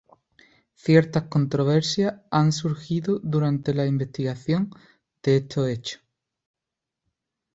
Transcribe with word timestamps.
Ciertas 0.73 1.25
controversias 1.27 2.15
han 2.31 2.53
surgido 2.53 3.19
durante 3.19 3.75
la 3.75 3.85
investigación 3.85 4.71
de 5.21 5.37
estos 5.37 5.67
hechos. 5.69 6.01